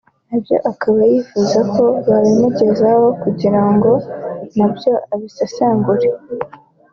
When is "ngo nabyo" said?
3.73-4.93